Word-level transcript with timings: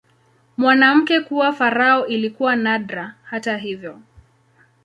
Mwanamke 0.57 1.19
kuwa 1.19 1.53
farao 1.53 2.07
ilikuwa 2.07 2.55
nadra, 2.55 3.15
hata 3.23 3.57
hivyo. 3.57 3.99